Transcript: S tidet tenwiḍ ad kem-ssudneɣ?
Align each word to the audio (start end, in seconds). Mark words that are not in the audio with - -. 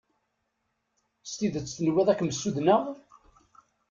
S 1.29 1.31
tidet 1.37 1.67
tenwiḍ 1.75 2.07
ad 2.09 2.15
kem-ssudneɣ? 2.17 2.83